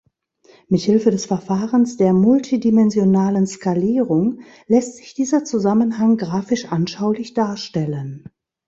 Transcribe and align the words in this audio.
Mit 0.67 0.81
Hilfe 0.81 1.11
des 1.11 1.27
Verfahrens 1.27 1.95
der 1.95 2.11
multidimensionalen 2.13 3.45
Skalierung 3.45 4.39
lässt 4.65 4.97
sich 4.97 5.13
dieser 5.13 5.45
Zusammenhang 5.45 6.17
grafisch 6.17 6.65
anschaulich 6.71 7.35
darstellen. 7.35 8.27